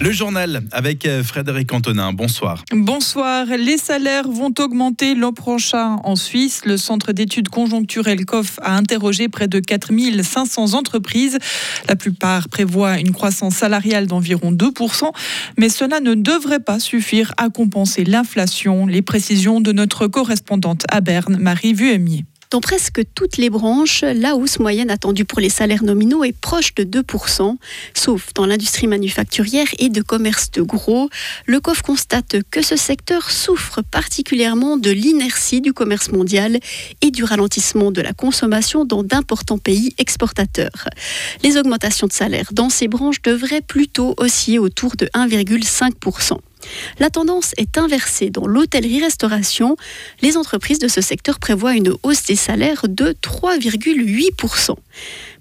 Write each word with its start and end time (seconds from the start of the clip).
Le 0.00 0.12
journal 0.12 0.62
avec 0.70 1.06
euh, 1.06 1.24
Frédéric 1.24 1.72
Antonin. 1.72 2.12
Bonsoir. 2.12 2.64
Bonsoir. 2.70 3.46
Les 3.46 3.78
salaires 3.78 4.28
vont 4.28 4.54
augmenter 4.60 5.16
l'an 5.16 5.32
prochain 5.32 5.96
en 6.04 6.14
Suisse. 6.14 6.62
Le 6.64 6.76
centre 6.76 7.12
d'études 7.12 7.48
conjoncturelles 7.48 8.24
COF 8.24 8.60
a 8.62 8.76
interrogé 8.76 9.28
près 9.28 9.48
de 9.48 9.58
4500 9.58 10.74
entreprises. 10.74 11.38
La 11.88 11.96
plupart 11.96 12.48
prévoient 12.48 13.00
une 13.00 13.12
croissance 13.12 13.56
salariale 13.56 14.06
d'environ 14.06 14.52
2%, 14.52 15.10
mais 15.56 15.68
cela 15.68 15.98
ne 15.98 16.14
devrait 16.14 16.60
pas 16.60 16.78
suffire 16.78 17.34
à 17.36 17.50
compenser 17.50 18.04
l'inflation. 18.04 18.86
Les 18.86 19.02
précisions 19.02 19.60
de 19.60 19.72
notre 19.72 20.06
correspondante 20.06 20.84
à 20.88 21.00
Berne, 21.00 21.38
Marie 21.38 21.74
Vuemier. 21.74 22.24
Dans 22.50 22.62
presque 22.62 23.02
toutes 23.14 23.36
les 23.36 23.50
branches, 23.50 24.02
la 24.02 24.34
hausse 24.34 24.58
moyenne 24.58 24.90
attendue 24.90 25.26
pour 25.26 25.38
les 25.38 25.50
salaires 25.50 25.82
nominaux 25.82 26.24
est 26.24 26.32
proche 26.32 26.74
de 26.74 26.82
2%, 26.82 27.56
sauf 27.92 28.32
dans 28.32 28.46
l'industrie 28.46 28.86
manufacturière 28.86 29.66
et 29.78 29.90
de 29.90 30.00
commerce 30.00 30.50
de 30.52 30.62
gros. 30.62 31.10
Le 31.44 31.60
COF 31.60 31.82
constate 31.82 32.36
que 32.50 32.62
ce 32.62 32.74
secteur 32.74 33.30
souffre 33.30 33.82
particulièrement 33.82 34.78
de 34.78 34.90
l'inertie 34.90 35.60
du 35.60 35.74
commerce 35.74 36.10
mondial 36.10 36.58
et 37.02 37.10
du 37.10 37.22
ralentissement 37.22 37.90
de 37.90 38.00
la 38.00 38.14
consommation 38.14 38.86
dans 38.86 39.02
d'importants 39.02 39.58
pays 39.58 39.94
exportateurs. 39.98 40.88
Les 41.42 41.58
augmentations 41.58 42.06
de 42.06 42.12
salaires 42.12 42.48
dans 42.52 42.70
ces 42.70 42.88
branches 42.88 43.20
devraient 43.20 43.60
plutôt 43.60 44.14
osciller 44.16 44.58
autour 44.58 44.96
de 44.96 45.04
1,5%. 45.14 46.38
La 46.98 47.10
tendance 47.10 47.52
est 47.56 47.78
inversée 47.78 48.30
dans 48.30 48.46
l'hôtellerie-restauration. 48.46 49.76
Les 50.22 50.36
entreprises 50.36 50.78
de 50.78 50.88
ce 50.88 51.00
secteur 51.00 51.38
prévoient 51.38 51.74
une 51.74 51.94
hausse 52.02 52.24
des 52.24 52.36
salaires 52.36 52.86
de 52.88 53.16
3,8%. 53.22 54.74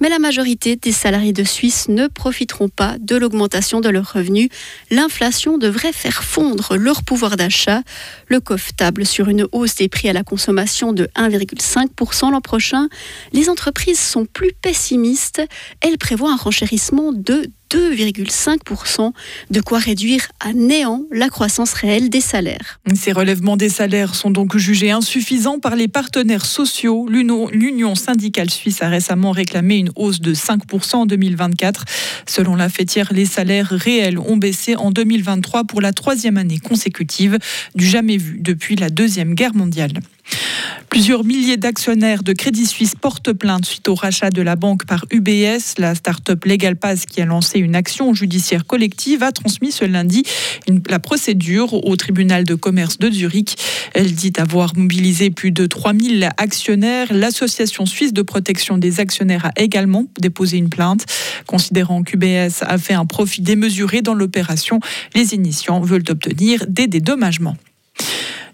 Mais 0.00 0.08
la 0.08 0.18
majorité 0.18 0.76
des 0.76 0.92
salariés 0.92 1.32
de 1.32 1.44
Suisse 1.44 1.88
ne 1.88 2.08
profiteront 2.08 2.68
pas 2.68 2.96
de 2.98 3.16
l'augmentation 3.16 3.80
de 3.80 3.88
leurs 3.88 4.12
revenus. 4.12 4.48
L'inflation 4.90 5.58
devrait 5.58 5.92
faire 5.92 6.24
fondre 6.24 6.76
leur 6.76 7.04
pouvoir 7.04 7.36
d'achat. 7.36 7.82
Le 8.28 8.40
COF 8.40 8.74
table 8.76 9.06
sur 9.06 9.28
une 9.28 9.46
hausse 9.52 9.76
des 9.76 9.88
prix 9.88 10.08
à 10.08 10.12
la 10.12 10.24
consommation 10.24 10.92
de 10.92 11.08
1,5% 11.16 12.30
l'an 12.30 12.40
prochain. 12.40 12.88
Les 13.32 13.48
entreprises 13.48 14.00
sont 14.00 14.26
plus 14.26 14.52
pessimistes. 14.52 15.42
Elles 15.80 15.98
prévoient 15.98 16.32
un 16.32 16.36
renchérissement 16.36 17.12
de 17.12 17.46
2,5%, 17.74 19.12
de 19.50 19.60
quoi 19.60 19.78
réduire 19.78 20.28
à 20.38 20.52
néant 20.52 21.02
la 21.10 21.28
croissance 21.28 21.72
réelle 21.72 22.08
des 22.08 22.20
salaires. 22.20 22.78
Ces 22.94 23.10
relèvements 23.10 23.56
des 23.56 23.68
salaires 23.68 24.14
sont 24.14 24.30
donc 24.30 24.56
jugés 24.56 24.92
insuffisants 24.92 25.58
par 25.58 25.74
les 25.74 25.88
partenaires 25.88 26.46
sociaux. 26.46 27.08
L'Union 27.08 27.96
syndicale 27.96 28.50
suisse 28.50 28.80
a 28.80 28.88
récemment 28.88 29.32
réclamé 29.32 29.78
une 29.78 29.90
hausse 29.96 30.20
de 30.20 30.34
5% 30.34 30.94
en 30.94 31.06
2024. 31.06 31.84
Selon 32.28 32.54
la 32.54 32.68
fêtière, 32.68 33.12
les 33.12 33.26
salaires 33.26 33.70
réels 33.70 34.18
ont 34.20 34.36
baissé 34.36 34.76
en 34.76 34.92
2023 34.92 35.64
pour 35.64 35.80
la 35.80 35.92
troisième 35.92 36.36
année 36.36 36.58
consécutive, 36.58 37.38
du 37.74 37.86
jamais 37.86 38.18
vu 38.18 38.38
depuis 38.40 38.76
la 38.76 38.88
Deuxième 38.88 39.34
Guerre 39.34 39.54
mondiale. 39.54 39.94
Plusieurs 40.94 41.24
milliers 41.24 41.56
d'actionnaires 41.56 42.22
de 42.22 42.32
Crédit 42.32 42.66
Suisse 42.66 42.94
portent 42.94 43.32
plainte 43.32 43.66
suite 43.66 43.88
au 43.88 43.96
rachat 43.96 44.30
de 44.30 44.40
la 44.42 44.54
banque 44.54 44.86
par 44.86 45.04
UBS. 45.10 45.74
La 45.78 45.96
start-up 45.96 46.44
Legal 46.44 46.76
Pass, 46.76 47.04
qui 47.04 47.20
a 47.20 47.24
lancé 47.24 47.58
une 47.58 47.74
action 47.74 48.14
judiciaire 48.14 48.64
collective, 48.64 49.24
a 49.24 49.32
transmis 49.32 49.72
ce 49.72 49.84
lundi 49.84 50.22
la 50.88 51.00
procédure 51.00 51.84
au 51.84 51.96
tribunal 51.96 52.44
de 52.44 52.54
commerce 52.54 52.98
de 52.98 53.10
Zurich. 53.10 53.56
Elle 53.92 54.12
dit 54.12 54.34
avoir 54.36 54.76
mobilisé 54.76 55.30
plus 55.30 55.50
de 55.50 55.66
3000 55.66 56.30
actionnaires. 56.36 57.08
L'association 57.12 57.86
suisse 57.86 58.12
de 58.12 58.22
protection 58.22 58.78
des 58.78 59.00
actionnaires 59.00 59.46
a 59.46 59.52
également 59.60 60.06
déposé 60.20 60.58
une 60.58 60.68
plainte. 60.68 61.06
Considérant 61.48 62.04
qu'UBS 62.04 62.62
a 62.62 62.78
fait 62.78 62.94
un 62.94 63.04
profit 63.04 63.42
démesuré 63.42 64.00
dans 64.00 64.14
l'opération, 64.14 64.78
les 65.16 65.34
initiants 65.34 65.80
veulent 65.80 66.04
obtenir 66.08 66.64
des 66.68 66.86
dédommagements. 66.86 67.56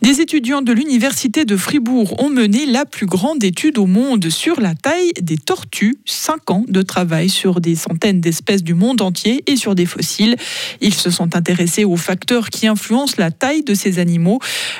Des 0.00 0.20
étudiants 0.20 0.62
de 0.62 0.72
l'université 0.72 1.44
de 1.44 1.56
Fribourg 1.56 2.22
ont 2.22 2.30
mené 2.30 2.66
la 2.66 2.84
plus 2.84 3.06
grande 3.06 3.42
étude 3.42 3.78
au 3.78 3.86
monde 3.86 4.30
sur 4.30 4.60
la 4.60 4.76
taille 4.76 5.10
des 5.20 5.36
tortues. 5.36 5.98
Cinq 6.04 6.52
ans 6.52 6.64
de 6.68 6.82
travail 6.82 7.28
sur 7.28 7.60
des 7.60 7.74
centaines 7.74 8.20
d'espèces 8.20 8.62
du 8.62 8.74
monde 8.74 9.02
entier 9.02 9.42
et 9.48 9.56
sur 9.56 9.74
des 9.74 9.86
fossiles. 9.86 10.36
Ils 10.80 10.94
se 10.94 11.10
sont 11.10 11.34
intéressés 11.34 11.84
aux 11.84 11.96
facteurs 11.96 12.50
qui 12.50 12.68
influencent 12.68 13.16
la 13.18 13.32
taille 13.32 13.64
de 13.64 13.74
ces 13.74 13.98
animaux. 13.98 14.38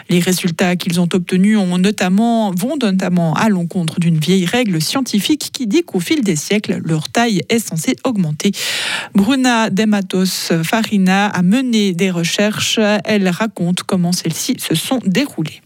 Les 0.08 0.20
résultats 0.20 0.76
qu'ils 0.76 1.00
ont 1.00 1.08
obtenus 1.12 1.58
vont 1.58 1.78
notamment 1.78 3.34
à 3.34 3.48
l'encontre 3.48 3.98
d'une 3.98 4.18
vieille 4.18 4.46
règle 4.46 4.80
scientifique 4.80 5.50
qui 5.52 5.66
dit 5.66 5.82
qu'au 5.82 5.98
fil 5.98 6.22
des 6.22 6.36
siècles, 6.36 6.80
leur 6.84 7.08
taille 7.08 7.42
est 7.48 7.58
censée 7.58 7.96
augmenter. 8.04 8.52
Bruna 9.14 9.68
Dematos 9.70 10.52
Farina 10.62 11.26
a 11.26 11.42
mené 11.42 11.92
des 11.92 12.12
recherches. 12.12 12.78
Elle 13.04 13.28
raconte 13.28 13.82
comment 13.82 14.12
celles-ci 14.12 14.56
se 14.60 14.76
sont 14.76 15.00
déroulé. 15.08 15.60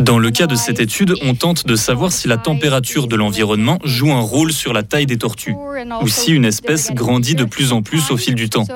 Dans 0.00 0.18
le 0.18 0.30
cas 0.30 0.46
de 0.46 0.54
cette 0.54 0.80
étude, 0.80 1.14
on 1.22 1.34
tente 1.34 1.66
de 1.66 1.76
savoir 1.76 2.12
si 2.12 2.28
la 2.28 2.36
température 2.36 3.06
de 3.06 3.16
l'environnement 3.16 3.78
joue 3.84 4.12
un 4.12 4.20
rôle 4.20 4.52
sur 4.52 4.72
la 4.72 4.82
taille 4.82 5.06
des 5.06 5.16
tortues, 5.16 5.54
ou 6.02 6.08
si 6.08 6.32
une 6.32 6.44
espèce 6.44 6.92
grandit 6.92 7.34
de 7.34 7.44
plus 7.44 7.72
en 7.72 7.80
plus 7.80 8.10
au 8.10 8.16
fil 8.16 8.34
du 8.34 8.50
temps. 8.50 8.66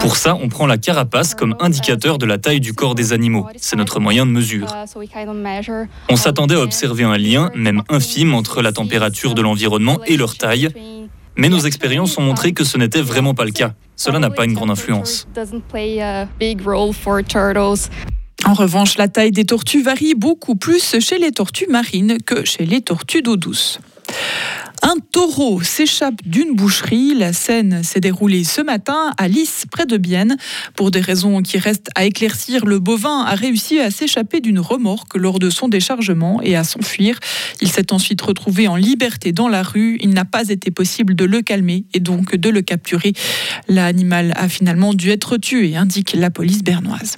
Pour 0.00 0.16
ça, 0.16 0.36
on 0.40 0.48
prend 0.48 0.66
la 0.66 0.78
carapace 0.78 1.34
comme 1.34 1.54
indicateur 1.60 2.18
de 2.18 2.26
la 2.26 2.38
taille 2.38 2.60
du 2.60 2.74
corps 2.74 2.94
des 2.94 3.12
animaux. 3.12 3.46
C'est 3.56 3.76
notre 3.76 4.00
moyen 4.00 4.26
de 4.26 4.30
mesure. 4.30 4.66
On 6.10 6.16
s'attendait 6.16 6.56
à 6.56 6.60
observer 6.60 7.04
un 7.04 7.16
lien, 7.16 7.50
même 7.54 7.82
infime, 7.88 8.34
entre 8.34 8.62
la 8.62 8.72
température 8.72 9.34
de 9.34 9.42
l'environnement 9.42 9.98
et 10.06 10.16
leur 10.16 10.36
taille, 10.36 10.68
mais 11.36 11.48
nos 11.48 11.60
expériences 11.60 12.16
ont 12.18 12.22
montré 12.22 12.52
que 12.52 12.64
ce 12.64 12.78
n'était 12.78 13.02
vraiment 13.02 13.34
pas 13.34 13.44
le 13.44 13.52
cas. 13.52 13.74
Cela 13.96 14.18
n'a 14.18 14.30
pas 14.30 14.44
une 14.44 14.54
grande 14.54 14.70
influence. 14.70 15.26
En 18.44 18.54
revanche, 18.54 18.98
la 18.98 19.08
taille 19.08 19.32
des 19.32 19.44
tortues 19.44 19.82
varie 19.82 20.14
beaucoup 20.14 20.56
plus 20.56 20.96
chez 21.00 21.18
les 21.18 21.32
tortues 21.32 21.66
marines 21.68 22.18
que 22.24 22.44
chez 22.44 22.64
les 22.64 22.80
tortues 22.80 23.22
d'eau 23.22 23.36
douce. 23.36 23.80
Un 24.88 25.00
taureau 25.10 25.64
s'échappe 25.64 26.22
d'une 26.24 26.54
boucherie. 26.54 27.12
La 27.16 27.32
scène 27.32 27.82
s'est 27.82 27.98
déroulée 27.98 28.44
ce 28.44 28.60
matin 28.60 29.12
à 29.18 29.26
Lys, 29.26 29.64
près 29.68 29.84
de 29.84 29.96
Bienne. 29.96 30.36
Pour 30.76 30.92
des 30.92 31.00
raisons 31.00 31.42
qui 31.42 31.58
restent 31.58 31.90
à 31.96 32.04
éclaircir, 32.04 32.64
le 32.64 32.78
bovin 32.78 33.24
a 33.24 33.34
réussi 33.34 33.80
à 33.80 33.90
s'échapper 33.90 34.40
d'une 34.40 34.60
remorque 34.60 35.16
lors 35.16 35.40
de 35.40 35.50
son 35.50 35.66
déchargement 35.66 36.40
et 36.40 36.54
à 36.54 36.62
s'enfuir. 36.62 37.18
Il 37.60 37.68
s'est 37.68 37.92
ensuite 37.92 38.22
retrouvé 38.22 38.68
en 38.68 38.76
liberté 38.76 39.32
dans 39.32 39.48
la 39.48 39.64
rue. 39.64 39.98
Il 40.02 40.10
n'a 40.10 40.24
pas 40.24 40.50
été 40.50 40.70
possible 40.70 41.16
de 41.16 41.24
le 41.24 41.42
calmer 41.42 41.84
et 41.92 41.98
donc 41.98 42.36
de 42.36 42.48
le 42.48 42.62
capturer. 42.62 43.12
L'animal 43.66 44.34
a 44.36 44.48
finalement 44.48 44.94
dû 44.94 45.10
être 45.10 45.36
tué, 45.36 45.74
indique 45.74 46.12
la 46.12 46.30
police 46.30 46.62
bernoise. 46.62 47.16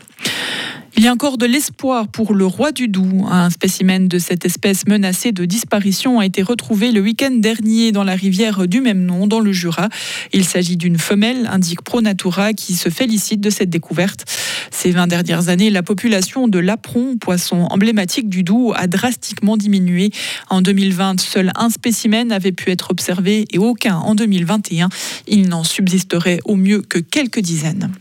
Il 0.99 1.05
y 1.05 1.07
a 1.07 1.13
encore 1.13 1.39
de 1.39 1.47
l'espoir 1.47 2.09
pour 2.09 2.35
le 2.35 2.45
roi 2.45 2.73
du 2.73 2.89
Doubs. 2.89 3.25
Un 3.31 3.51
spécimen 3.51 4.09
de 4.09 4.19
cette 4.19 4.45
espèce 4.45 4.85
menacée 4.89 5.31
de 5.31 5.45
disparition 5.45 6.19
a 6.19 6.27
été 6.27 6.43
retrouvé 6.43 6.91
le 6.91 7.01
week-end 7.01 7.31
dernier 7.31 7.93
dans 7.93 8.03
la 8.03 8.17
rivière 8.17 8.67
du 8.67 8.81
même 8.81 9.05
nom, 9.05 9.29
dans 9.29 9.39
le 9.39 9.53
Jura. 9.53 9.91
Il 10.33 10.45
s'agit 10.45 10.77
d'une 10.77 10.99
femelle, 10.99 11.49
indique 11.53 11.83
Pronatura, 11.83 12.53
qui 12.53 12.75
se 12.75 12.89
félicite 12.89 13.41
de 13.41 13.49
cette 13.49 13.71
découverte. 13.71 14.25
Ces 14.73 14.91
20 14.91 15.07
dernières 15.07 15.49
années, 15.51 15.71
la 15.71 15.85
population 15.85 16.49
de 16.49 16.59
l'apron, 16.59 17.17
poisson 17.17 17.69
emblématique 17.71 18.29
du 18.29 18.43
Doubs, 18.43 18.73
a 18.75 18.89
drastiquement 18.89 19.57
diminué. 19.57 20.11
En 20.51 20.63
2020, 20.63 21.21
seul 21.21 21.53
un 21.55 21.71
spécimen 21.71 22.33
avait 22.33 22.51
pu 22.51 22.73
être 22.73 22.91
observé 22.91 23.45
et 23.53 23.59
aucun 23.59 23.99
en 23.99 24.17
2021. 24.17 24.89
Il 25.29 25.49
n'en 25.49 25.63
subsisterait 25.63 26.41
au 26.45 26.57
mieux 26.57 26.83
que 26.83 26.99
quelques 26.99 27.39
dizaines. 27.39 27.93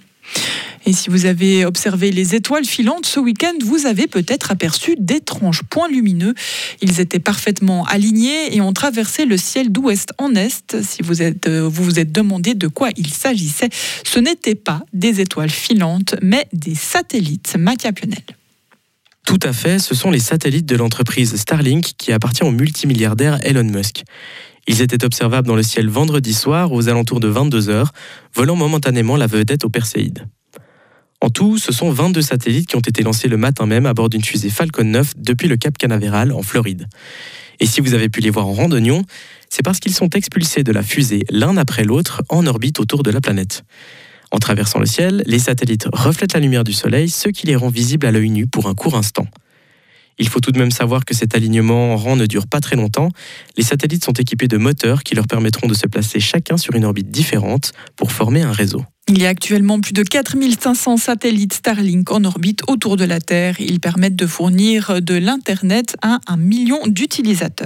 Et 0.87 0.93
si 0.93 1.09
vous 1.09 1.25
avez 1.25 1.65
observé 1.65 2.11
les 2.11 2.33
étoiles 2.33 2.63
filantes 2.63 3.05
ce 3.05 3.19
week-end, 3.19 3.51
vous 3.61 3.87
avez 3.87 4.07
peut-être 4.07 4.51
aperçu 4.51 4.95
d'étranges 4.97 5.63
points 5.63 5.89
lumineux. 5.89 6.33
Ils 6.81 7.01
étaient 7.01 7.19
parfaitement 7.19 7.83
alignés 7.83 8.55
et 8.55 8.61
ont 8.61 8.71
traversé 8.71 9.25
le 9.25 9.35
ciel 9.35 9.69
d'ouest 9.69 10.13
en 10.17 10.33
est. 10.33 10.81
Si 10.81 11.01
euh, 11.01 11.67
vous, 11.67 11.83
vous 11.83 11.99
êtes 11.99 12.13
demandé 12.13 12.53
de 12.53 12.69
quoi 12.69 12.91
il 12.95 13.09
s'agissait, 13.09 13.67
ce 14.05 14.19
n'étaient 14.19 14.55
pas 14.55 14.81
des 14.93 15.19
étoiles 15.19 15.49
filantes, 15.49 16.15
mais 16.21 16.47
des 16.53 16.73
satellites. 16.73 17.57
Mathia 17.59 17.91
Tout 19.25 19.39
à 19.43 19.51
fait, 19.51 19.79
ce 19.79 19.93
sont 19.93 20.09
les 20.09 20.19
satellites 20.19 20.67
de 20.67 20.77
l'entreprise 20.77 21.35
Starlink 21.35 21.95
qui 21.97 22.13
appartient 22.13 22.45
au 22.45 22.51
multimilliardaire 22.51 23.39
Elon 23.45 23.65
Musk. 23.65 24.05
Ils 24.67 24.81
étaient 24.81 25.03
observables 25.03 25.49
dans 25.49 25.57
le 25.57 25.63
ciel 25.63 25.89
vendredi 25.89 26.33
soir 26.33 26.71
aux 26.71 26.87
alentours 26.87 27.19
de 27.19 27.29
22h, 27.29 27.87
volant 28.33 28.55
momentanément 28.55 29.17
la 29.17 29.27
vedette 29.27 29.65
au 29.65 29.69
Perséide. 29.69 30.25
En 31.19 31.29
tout, 31.29 31.57
ce 31.57 31.71
sont 31.71 31.89
22 31.89 32.21
satellites 32.21 32.67
qui 32.67 32.75
ont 32.75 32.81
été 32.81 33.01
lancés 33.01 33.27
le 33.27 33.37
matin 33.37 33.65
même 33.65 33.87
à 33.87 33.93
bord 33.93 34.09
d'une 34.09 34.23
fusée 34.23 34.49
Falcon 34.49 34.83
9 34.83 35.13
depuis 35.17 35.47
le 35.47 35.57
Cap 35.57 35.77
Canaveral 35.77 36.31
en 36.31 36.43
Floride. 36.43 36.87
Et 37.59 37.65
si 37.65 37.81
vous 37.81 37.95
avez 37.95 38.07
pu 38.07 38.21
les 38.21 38.29
voir 38.29 38.47
en 38.47 38.53
randonnion, 38.53 39.03
c'est 39.49 39.63
parce 39.63 39.79
qu'ils 39.79 39.95
sont 39.95 40.09
expulsés 40.09 40.63
de 40.63 40.71
la 40.71 40.83
fusée 40.83 41.23
l'un 41.31 41.57
après 41.57 41.83
l'autre 41.83 42.21
en 42.29 42.45
orbite 42.45 42.79
autour 42.79 43.01
de 43.01 43.09
la 43.09 43.19
planète. 43.19 43.63
En 44.29 44.37
traversant 44.37 44.79
le 44.79 44.85
ciel, 44.85 45.23
les 45.25 45.39
satellites 45.39 45.87
reflètent 45.91 46.33
la 46.33 46.39
lumière 46.39 46.63
du 46.63 46.73
Soleil, 46.73 47.09
ce 47.09 47.29
qui 47.29 47.47
les 47.47 47.55
rend 47.55 47.69
visibles 47.69 48.05
à 48.05 48.11
l'œil 48.11 48.29
nu 48.29 48.45
pour 48.45 48.67
un 48.67 48.75
court 48.75 48.95
instant. 48.95 49.25
Il 50.19 50.27
faut 50.27 50.39
tout 50.39 50.51
de 50.51 50.59
même 50.59 50.71
savoir 50.71 51.05
que 51.05 51.15
cet 51.15 51.35
alignement 51.35 51.93
en 51.93 51.97
rang 51.97 52.15
ne 52.15 52.25
dure 52.25 52.47
pas 52.47 52.59
très 52.59 52.75
longtemps. 52.75 53.09
Les 53.55 53.63
satellites 53.63 54.03
sont 54.03 54.13
équipés 54.13 54.47
de 54.47 54.57
moteurs 54.57 55.03
qui 55.03 55.15
leur 55.15 55.27
permettront 55.27 55.67
de 55.67 55.73
se 55.73 55.87
placer 55.87 56.19
chacun 56.19 56.57
sur 56.57 56.75
une 56.75 56.85
orbite 56.85 57.09
différente 57.09 57.71
pour 57.95 58.11
former 58.11 58.41
un 58.41 58.51
réseau. 58.51 58.83
Il 59.09 59.21
y 59.21 59.25
a 59.25 59.29
actuellement 59.29 59.79
plus 59.79 59.93
de 59.93 60.03
4500 60.03 60.97
satellites 60.97 61.53
Starlink 61.53 62.11
en 62.11 62.25
orbite 62.25 62.61
autour 62.67 62.97
de 62.97 63.05
la 63.05 63.21
Terre. 63.21 63.55
Ils 63.59 63.79
permettent 63.79 64.17
de 64.17 64.27
fournir 64.27 65.01
de 65.01 65.15
l'Internet 65.15 65.95
à 66.01 66.19
un 66.27 66.35
million 66.35 66.85
d'utilisateurs. 66.85 67.65